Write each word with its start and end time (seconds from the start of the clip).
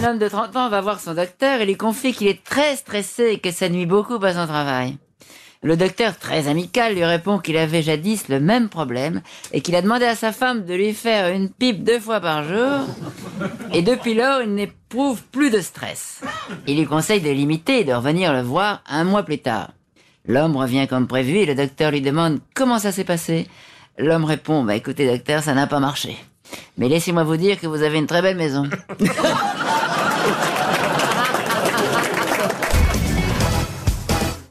Un 0.00 0.12
homme 0.12 0.18
de 0.18 0.28
30 0.28 0.56
ans 0.56 0.70
va 0.70 0.80
voir 0.80 0.98
son 0.98 1.12
docteur 1.12 1.60
et 1.60 1.66
lui 1.66 1.76
confie 1.76 2.14
qu'il 2.14 2.26
est 2.28 2.42
très 2.42 2.74
stressé 2.76 3.32
et 3.32 3.38
que 3.38 3.50
ça 3.50 3.68
nuit 3.68 3.84
beaucoup 3.84 4.14
à 4.24 4.32
son 4.32 4.46
travail. 4.46 4.96
Le 5.62 5.76
docteur, 5.76 6.16
très 6.16 6.48
amical, 6.48 6.94
lui 6.94 7.04
répond 7.04 7.38
qu'il 7.38 7.58
avait 7.58 7.82
jadis 7.82 8.28
le 8.28 8.40
même 8.40 8.70
problème 8.70 9.20
et 9.52 9.60
qu'il 9.60 9.76
a 9.76 9.82
demandé 9.82 10.06
à 10.06 10.14
sa 10.14 10.32
femme 10.32 10.64
de 10.64 10.72
lui 10.72 10.94
faire 10.94 11.34
une 11.34 11.50
pipe 11.50 11.84
deux 11.84 12.00
fois 12.00 12.18
par 12.18 12.44
jour. 12.44 12.86
Et 13.74 13.82
depuis 13.82 14.14
lors, 14.14 14.40
il 14.40 14.54
n'éprouve 14.54 15.22
plus 15.24 15.50
de 15.50 15.60
stress. 15.60 16.22
Il 16.66 16.78
lui 16.78 16.86
conseille 16.86 17.20
de 17.20 17.30
l'imiter 17.30 17.80
et 17.80 17.84
de 17.84 17.92
revenir 17.92 18.32
le 18.32 18.40
voir 18.40 18.82
un 18.88 19.04
mois 19.04 19.22
plus 19.22 19.40
tard. 19.40 19.72
L'homme 20.26 20.56
revient 20.56 20.88
comme 20.88 21.08
prévu 21.08 21.36
et 21.36 21.46
le 21.46 21.54
docteur 21.54 21.90
lui 21.90 22.00
demande 22.00 22.40
comment 22.54 22.78
ça 22.78 22.90
s'est 22.90 23.04
passé? 23.04 23.48
L'homme 23.98 24.24
répond, 24.24 24.64
bah 24.64 24.76
écoutez 24.76 25.06
docteur, 25.06 25.42
ça 25.42 25.52
n'a 25.52 25.66
pas 25.66 25.78
marché. 25.78 26.16
Mais 26.78 26.88
laissez-moi 26.88 27.24
vous 27.24 27.36
dire 27.36 27.60
que 27.60 27.66
vous 27.66 27.82
avez 27.82 27.98
une 27.98 28.06
très 28.06 28.22
belle 28.22 28.38
maison. 28.38 28.64